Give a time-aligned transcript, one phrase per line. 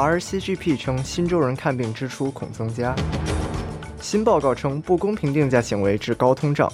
[0.00, 2.96] RCGP 称，新州人看病支出恐增加。
[4.00, 6.72] 新报告称，不公平定价行为致高通胀。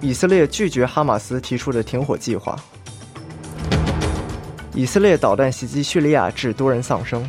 [0.00, 2.56] 以色列拒绝哈马斯提出的停火计划。
[4.72, 7.22] 以色列导弹袭击叙利亚，致多人丧生。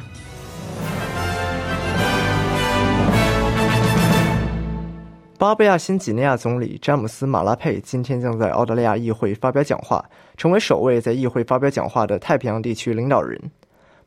[5.37, 10.05] 巴布亚新几内亚总理詹姆斯·马拉佩今天将在澳大利亚议会发表讲话，
[10.37, 13.37] 成为首位在议会发表讲话的太平洋地区领导人。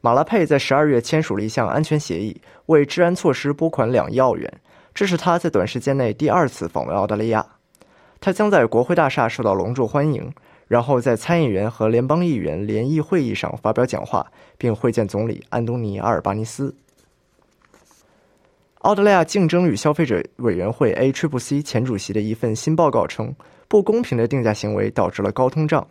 [0.04, 4.52] 马拉佩在十二月签署了一项安全协议，为治安措施拨款两亿澳元。
[4.92, 7.42] 这是他在短时间内第二次访问澳大利亚。
[8.20, 10.30] 他将在国会大厦受到隆重欢迎，
[10.68, 16.76] 然后在参议员和联邦议员联谊会议上发表讲话，并会见总理安东尼·阿尔巴尼斯。
[18.80, 23.34] 澳大利亚竞争与消费者委员会 （ACCC） 前主席的一份新报告称，
[23.68, 25.88] 不公平的定价行为导致了高通胀。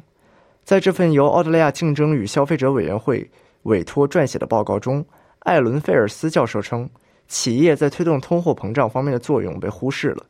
[0.64, 3.28] 在这份由澳大利亚竞争与消费者委员会
[3.64, 5.06] 委托撰写的报告中，
[5.40, 6.90] 艾伦·费尔斯教授称，
[7.28, 10.26] 企业在推动通货膨胀方面的作用被忽视了。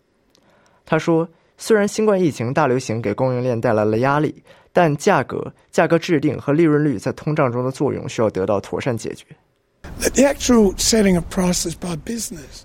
[0.86, 9.25] 他说：“虽然新冠疫情大流行给供应链带来了压力，但价格、价格制定和利润率在通胀中的作用需要得到妥善解决。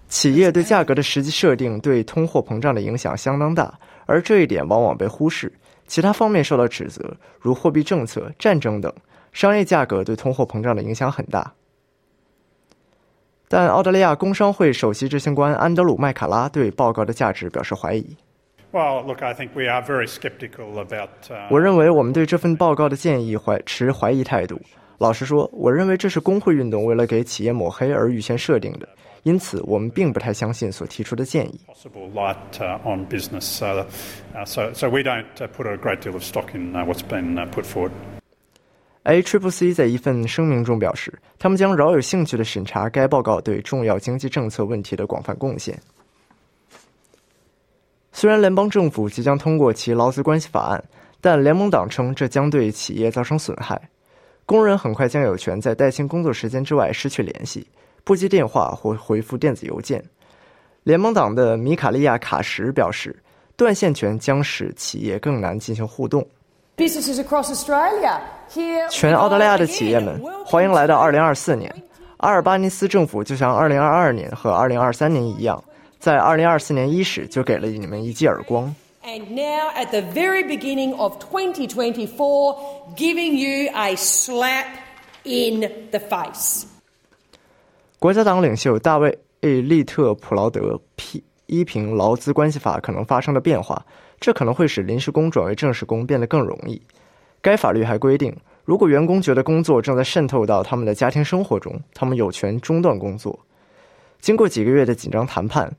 [0.09, 3.73] 企业对价格的实际设定对通货膨胀的影响相当大，
[4.07, 5.53] 而这一点往往被忽视。
[5.87, 8.93] 其他方面受到指责，如货币政策、战争等。”
[9.33, 11.53] 商业价格对通货膨胀的影响很大，
[13.49, 18.17] 但澳大利亚工商会首席执行官安德鲁·麦卡拉对报告的价值表示怀疑。
[18.71, 21.09] Well, look, I think we are very skeptical about.
[21.51, 24.61] 我认为我们对这份报告的建议怀持怀疑态度。
[24.99, 28.89] 老实说，我认为这是工会运动为了给企业抹黑而预先设定的，
[29.23, 31.61] 因此我们并不太相信所提出的建议。
[39.05, 45.79] A Triple C 在一份声明中表示，他们将饶有兴趣地审查该报告对重要经济政策问题的广泛贡献。
[48.13, 50.85] 虽然联邦政府即将通过其劳资关系法案，
[51.21, 53.81] 但联盟党称这将对企业造成损害。
[54.45, 57.67] 工人很快将有权在带薪工作时间之外失去联系、
[58.05, 60.03] 不接电话或回复电子邮件。
[60.83, 63.17] 联盟党的米卡利亚·卡什表示，
[63.57, 66.27] 断线权将使企业更难进行互动。
[68.89, 71.75] 全澳大利亚的企业们，欢迎来到2024年。
[72.19, 75.63] 阿尔巴尼斯政府就像2022年和2023年一样，
[75.99, 78.73] 在2024年伊始就给了你们一记耳光。
[79.03, 82.57] And now at the very beginning of 2024,
[82.97, 84.67] giving you a slap
[85.25, 86.65] in the face.
[87.99, 93.85] 国家党领袖大卫利特普劳德批批评劳资关系法可能发生的变化。
[94.21, 96.81] 这可能会使临时工转为正式工变得更容易。
[97.41, 103.39] 该法律还规定，如果员工觉得工作正在渗透到他们的家庭生活中，他们有权中断工作。
[104.21, 105.73] 经过几个月的紧张谈判，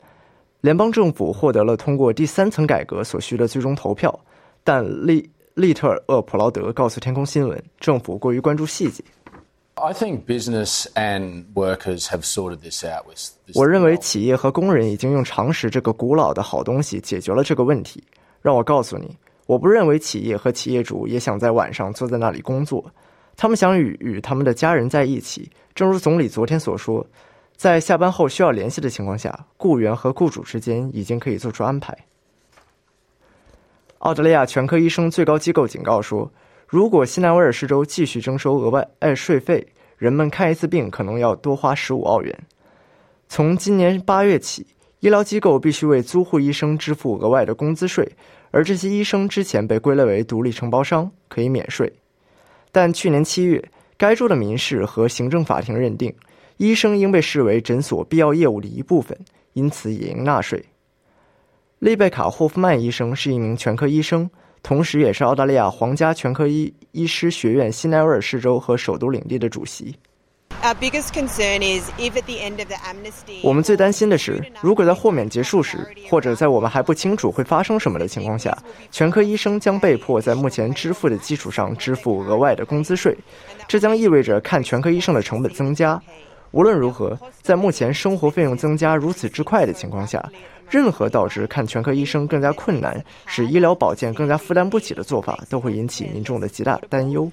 [0.61, 4.17] 联邦政府获得了通过第三层改革所需的最终投票。
[4.63, 9.03] 但利利特尔厄普劳德告诉天空新闻，政府过于关注细节。
[9.75, 13.31] I think business and workers have sorted this out with.
[13.55, 18.03] 我认为企业和工人已经用常识这个古老的好东西解决了这个问题。
[18.41, 22.91] 让我告诉你，我不认为企业和企业主也想在晚上坐在那里工作，
[23.35, 25.49] 他们想与与他们的家人在一起。
[25.75, 27.05] 正如总理昨天所说，
[27.55, 31.97] 在下班后需要联系的情况下，雇员和雇主之间已经可以做出安排。
[33.99, 36.31] 澳大利亚全科医生最高机构警告说，
[36.67, 42.39] 如果新南威尔士州继续征收额外爱税费，人们看一次病可能要多花十五澳元。
[43.27, 44.65] 从今年八月起。
[44.99, 48.05] 医疗机构必须为租户医生支付额外的工资税，
[48.51, 51.91] 而这些医生之前被归类为独立承包商，可以免税。
[52.71, 53.63] 但去年七月，
[53.97, 56.13] 该州的民事和行政法庭认定，
[56.57, 59.17] 医生应被视为诊所必要业务的一部分，
[59.53, 60.63] 因此也应纳税。
[61.79, 64.29] 丽贝卡·霍夫曼医生是一名全科医生，
[64.61, 69.95] 同时也是澳大利亚皇家全科医医师学院新南威尔士州和首都领地的主席。
[73.43, 75.77] 我们最担心的是，如果在豁免结束时，
[76.09, 78.57] 或者在我们还不清楚会发生什么的情况下，
[78.91, 83.17] 全科医生将被迫在目前支付的基础上支付额外的工资税，
[83.69, 86.01] 这将意味着看全科医生的成本增加。
[86.51, 90.21] 无论如何，在目前生活费用增加如此之快的情况下，
[90.69, 97.31] 任何导致看全科医生更加困难、使医疗保健更加负担不起的做法，都会引起民众的极大担忧。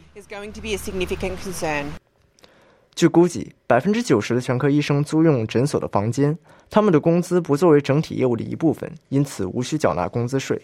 [2.97, 6.37] 据估计，百分之九十的全科医生租用诊所的房间，
[6.71, 10.59] 他们的工资不作为整体业务的一部分，因此无需缴纳工资税。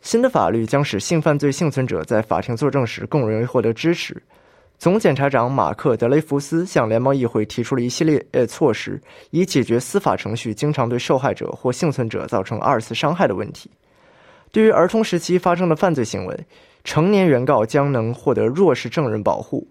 [0.00, 4.20] 新的法律将使性犯罪幸存者在法庭作证时更容易获得支持。
[4.78, 9.00] 总检察长马克·德雷福斯向联邦议会提出了一系列措施，
[9.30, 13.70] 以解决司法程序经常对受害者或幸存者造成二次伤害的问题。
[14.50, 16.46] 对于儿童时期发生的犯罪行为，
[16.84, 19.66] 成年原告将能获得弱势证人保护。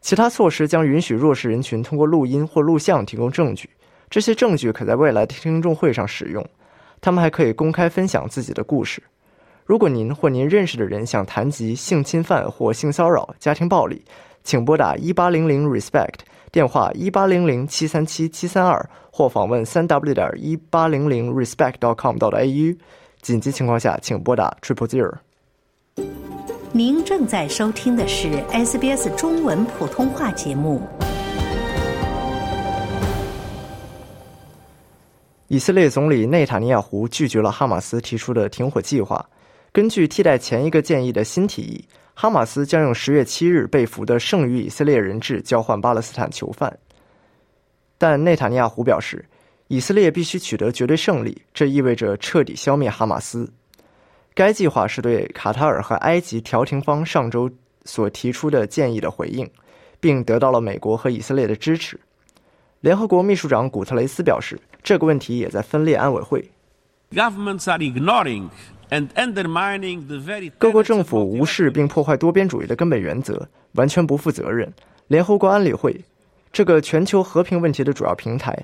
[0.00, 3.70] 其他措施将允许弱势人群通过录音或录像提供证据，
[4.10, 6.44] 这些证据可在未来的听众会上使用。
[7.00, 9.02] 他们还可以公开分享自己的故事。
[9.64, 14.04] 如果您或您认识的人想谈及性侵犯或性骚扰、家庭暴力，
[14.42, 16.14] 请拨打一八零零 RESPECT
[16.50, 22.76] 电话一八零零七三七七三二，或访问三 w 点一八零零 RESPECT.com 到的 AU。
[23.20, 25.14] 紧急情况下，请拨打 Triple Zero。
[26.74, 30.80] 您正在收听的是 SBS 中文普通话节目。
[35.48, 39.22] 以色列总理内塔尼亚胡拒绝了哈马斯提出的停火计划。
[39.70, 41.84] 根据替代前一个建议的新提议，
[42.14, 46.78] 哈马斯将用十月七日被俘的剩余以色列人质交换巴勒斯坦囚犯。
[47.98, 49.22] 但内塔尼亚胡表示。
[49.68, 53.50] 以色列必须取得绝对胜利，这意味着彻底消灭哈马斯。
[54.34, 57.50] 该计划是对卡塔尔和埃及调停方上周
[57.84, 59.48] 所提出的建议的回应，
[60.00, 61.98] 并得到了美国和以色列的支持。
[62.80, 66.44] 联合国秘书长古特雷斯表示，这个问题也在分裂安委会。
[70.58, 74.72] 各国政府无视并破坏多边主义的根本原则，完全不负责任。
[75.08, 75.94] 联合国安理会，
[76.50, 78.58] 这个全球和平问题的主要平台。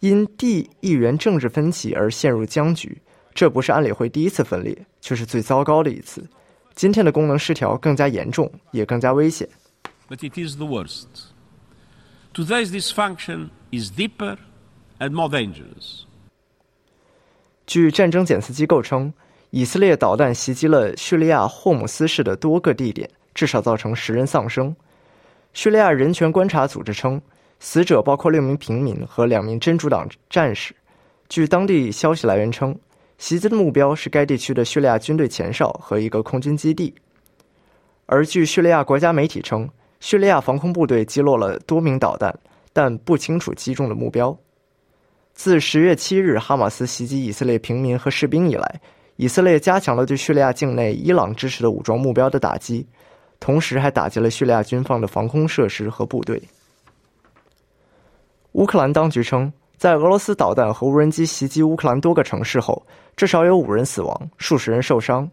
[0.00, 2.96] 因地议员政治分歧而陷入僵局，
[3.34, 6.28] 这不是安理会第一次分裂，却是最糟糕的一次。
[6.74, 9.48] 今天的功能失调更加严重，也更加危险。
[10.08, 11.06] But it is the worst.
[12.34, 14.36] Today's dysfunction is deeper
[14.98, 16.04] and more dangerous.
[17.66, 19.12] 据战争检测机构称，
[19.50, 24.74] 以色列导弹袭击了叙利亚霍姆斯市的多个地点，至少造成十人丧生。
[25.52, 27.20] 叙利亚人权观察组织称。
[27.60, 30.72] 死者包括六名平民和两名真主党战士。
[31.28, 32.72] 据当地消息来源称，
[33.18, 36.94] 袭击的目标是该地区的叙利亚军队前哨和一个空军基地。
[38.06, 39.68] 而据叙利亚国家媒体称，
[40.00, 42.34] 叙利亚防空部队击落了多名导弹，
[42.72, 44.34] 但不清楚击中的目标。
[45.34, 48.80] 自十月七日哈马斯袭击以色列平民和士兵以来，
[49.16, 52.86] 以色列加强了对叙利亚境内伊朗支持的武装目标的打击，
[53.40, 56.42] 同时还打击了叙利亚军方的防空设施和部队。
[58.52, 62.84] 乌克兰当局称，在俄罗斯导弹和无人机袭击乌克兰多个城市后，
[63.16, 65.30] 至少有五人死亡，数十人受伤。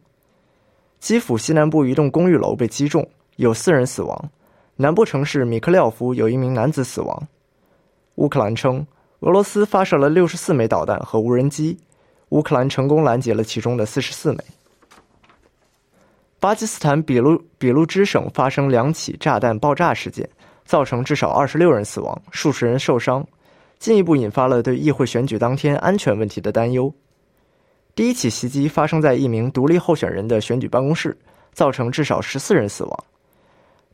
[1.00, 3.08] 基辅西南部一栋公寓楼被击中，
[3.38, 4.30] 有四人死亡。
[4.76, 7.28] 南部城市米克廖夫有一名男子死亡。
[8.16, 8.86] 乌克兰称，
[9.22, 11.76] 俄罗斯发射了六十四枚导弹和无人机，
[12.30, 14.40] 乌克兰成功拦截了其中的四十四枚。
[16.40, 20.30] 巴基斯坦比路比路支省发生两起炸弹爆炸事件。
[20.66, 23.24] 造成至少二十六人死亡，数十人受伤，
[23.78, 26.94] 进一步引发了对议会选举当天安全问题的担忧。
[27.94, 31.18] 第一起袭击发生在一名独立候选人的选举办公室，
[31.54, 33.04] 造成至少十四人死亡。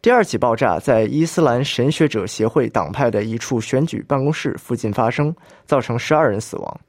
[0.01, 5.35] 第二起爆炸在伊斯兰神学者协会党派的一处选举办公室附近发生，
[5.65, 6.79] 造成十二人死亡。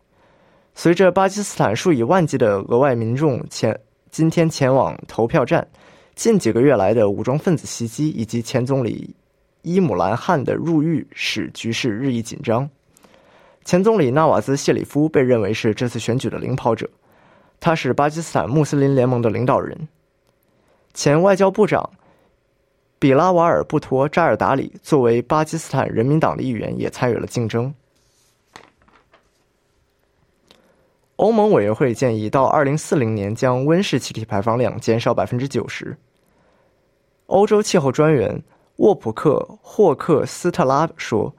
[0.74, 3.78] 随着巴基斯坦数以万计的额外民众前
[4.10, 5.68] 今天前往投票站，
[6.14, 9.14] 近几个月来的武装分子袭击以及前总理。
[9.60, 12.68] 伊姆兰汗的入狱使局势日益紧张。
[13.64, 16.88] 前总理纳瓦兹谢里夫被认为是这次选举的领跑者，
[17.60, 19.88] 他是巴基斯坦穆斯林联盟的领导人。
[20.94, 21.90] 前外交部长
[22.98, 27.72] 比拉瓦尔布托扎尔达里作为巴基斯坦人民党的议员也参与了竞争。
[31.16, 35.96] 欧盟委员会建议到二零四零年将温室气体排放量减少百分之九十。
[37.26, 38.42] 欧洲气候专员。
[38.76, 41.32] 沃普克·霍克斯特拉说：“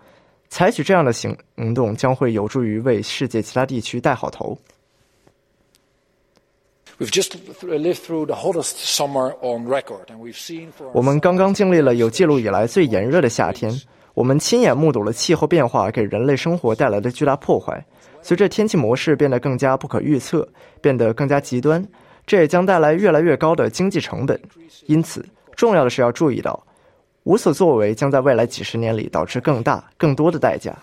[0.53, 4.55] 采取这样的行行动将会有助于为世界其他地区带好头。”
[10.93, 13.74] 我们刚刚经历了有记录以来最炎热的夏天，
[14.13, 17.83] 我们亲眼目睹了气候变化给人类生活带来的巨大破坏。
[18.22, 20.48] 随着天气模式变得更加不可预测，
[20.83, 21.83] 变得更加极端，
[22.27, 24.39] 这也将带来越来越高的经济成本。
[24.86, 26.63] 因此，重要的是要注意到。
[27.24, 30.77] 无所作为将在未来几十年里导致更大、更多的代价。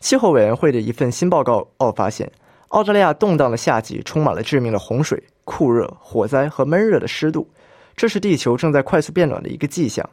[0.00, 2.30] 气候委员会的一份新报告哦发现，
[2.68, 7.48] 澳大利亚动荡的夏季充满了致命的洪水、酷热、火灾和闷热的湿度，
[7.96, 10.08] 这是地球正在快速变暖的一个迹象。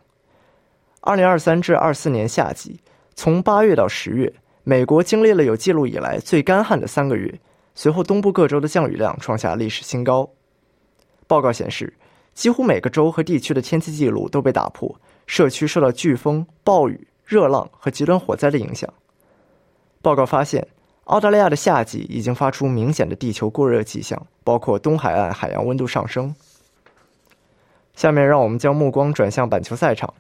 [1.02, 2.80] 二零二三至二四年夏季，
[3.14, 4.34] 从八月到十月，
[4.64, 7.40] 美国经历了有记录以来最干旱的三个月，
[7.76, 10.30] 随后东部各州的降雨量创下历史新高。
[11.34, 11.92] 报告显示，
[12.36, 18.88] 几乎每个州和地区的天气记录都被打破，社区受到飓风、暴雨、热浪和极端火灾的影响。
[20.04, 20.68] 报告发现，
[21.06, 26.36] 澳大利亚的夏季已经发出明显的地球过热迹象，包括东海岸海洋温度上升。
[27.96, 30.13] 下面让我们将目光转向板球赛场，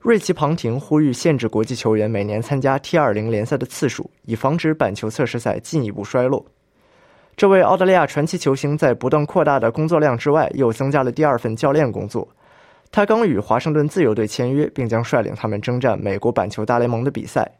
[0.00, 6.44] 瑞奇·庞廷呼吁限制国际球员每年参加 T20 联赛的次数，以防止板球测试赛进一步衰落。
[7.36, 12.26] 这位澳大利亚传奇球星在不断扩大的工作量之外，又增加了第二份教练工作。
[12.90, 17.50] 他刚与华盛顿自由队签约，并将率领他们征战美国板球大联盟的比赛。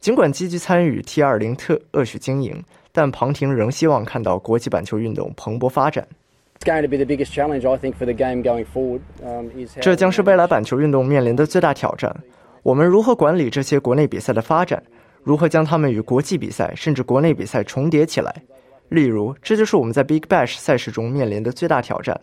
[0.00, 6.06] 尽管积极参与 T20 特恶许经营，但庞廷仍希望看到国际板球运动蓬勃发展。
[9.80, 12.14] 这将是未来板球运动面临的最大挑战。
[12.62, 14.82] 我们如何管理这些国内比赛的发展？
[15.22, 18.34] 如何将它们与国际比赛甚至国内比赛重叠起来？
[18.88, 22.20] 例如，这就是我们在 Big Bash 赛事中面临的最大挑战。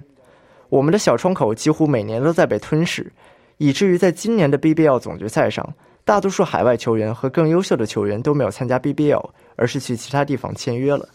[0.70, 3.12] 我们的小窗口几乎每年都在被吞噬，
[3.58, 11.08] 以至于在今年的 BBL 总决赛上，大多数海外球员和更优秀的球员都没有参加 BBL，而是去其他地方签约了。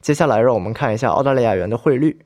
[0.00, 2.18] 接下来，让我们看一下澳大利亚元的汇率。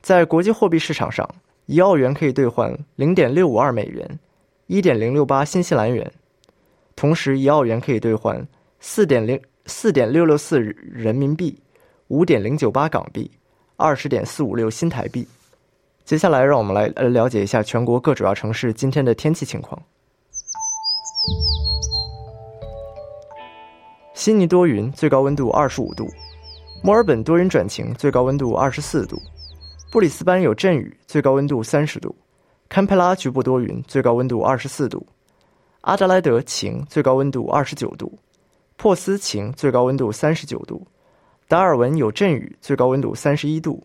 [0.00, 1.28] 在国际货币市场上，
[1.66, 4.18] 一澳元可以兑换零点六五二美元，
[4.66, 6.04] 一点零六八新西兰元；
[6.94, 8.46] 同时，一澳元可以兑换
[8.80, 9.40] 四点零。
[9.66, 11.56] 四点六六四人民币，
[12.08, 13.30] 五点零九八港币，
[13.76, 15.26] 二十点四五六新台币。
[16.04, 19.80] 接下来，让我们来呃了解一下全国各主要城市今天的天气情况。
[24.14, 26.06] 悉尼多云，最高温度二十五度；
[26.82, 29.16] 墨尔本多云转晴，最高温度二十四度；
[29.92, 32.10] 布里斯班有阵雨，最高温度三十度；
[32.68, 34.98] 堪培拉局部多云，最高温度二十四度；
[35.82, 38.18] 阿德莱德晴，最高温度二十九度。
[38.82, 40.84] 珀斯晴，最高温度三十九度；
[41.46, 43.80] 达尔文有阵雨，最高温度三十一度；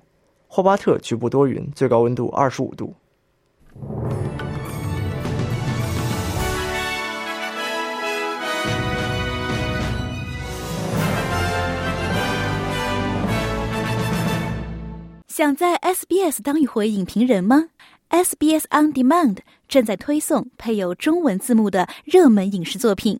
[0.48, 2.96] 霍巴特局部多云，最高温度二十五度。
[15.28, 17.66] 想在 SBS 当一回影评人吗
[18.10, 19.38] ？SBS On Demand
[19.68, 23.20] 正在推送配有中文字幕的热门影视作品。